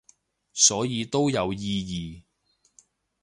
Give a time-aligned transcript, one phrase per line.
[0.53, 2.23] 所以都有意義